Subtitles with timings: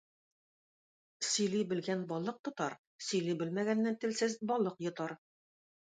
[1.31, 2.77] Сөйли белгән балык тотар,
[3.09, 5.15] сөйли белмәгәнне телсез балык йотар.